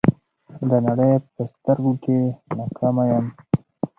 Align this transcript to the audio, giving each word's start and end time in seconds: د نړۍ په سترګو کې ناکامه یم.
د 0.69 0.71
نړۍ 0.87 1.13
په 1.33 1.41
سترګو 1.53 1.93
کې 2.03 2.17
ناکامه 2.57 3.03
یم. 3.11 3.25